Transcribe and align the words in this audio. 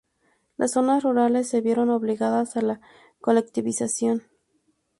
Las 0.57 0.71
zonas 0.71 1.03
rurales 1.03 1.47
se 1.47 1.61
vieron 1.61 1.91
obligadas 1.91 2.57
a 2.57 2.63
la 2.63 2.81
colectivización. 3.19 4.23